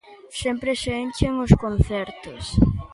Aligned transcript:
Sempre 0.41 0.71
se 0.81 0.91
enchen 1.03 1.33
os 1.45 1.51
concertos. 1.63 2.43